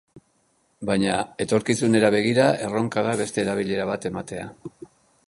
[0.89, 4.49] Baina, etorkizunera begira erronka da beste erabilera bat ematea.